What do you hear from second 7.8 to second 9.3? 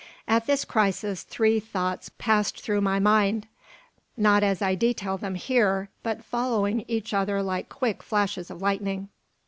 flashes of lightning.